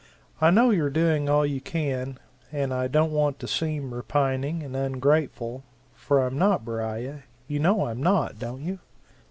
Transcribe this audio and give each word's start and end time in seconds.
I 0.41 0.49
know 0.49 0.71
you're 0.71 0.89
doing 0.89 1.29
all 1.29 1.45
you 1.45 1.61
can, 1.61 2.17
and 2.51 2.73
I 2.73 2.87
don't 2.87 3.11
want 3.11 3.37
to 3.37 3.47
seem 3.47 3.93
repining 3.93 4.63
and 4.63 4.75
ungrateful 4.75 5.63
for 5.93 6.25
I'm 6.25 6.39
not, 6.39 6.65
Beriah 6.65 7.21
you 7.47 7.59
know 7.59 7.85
I'm 7.85 8.01
not, 8.01 8.39
don't 8.39 8.63
you?" 8.63 8.79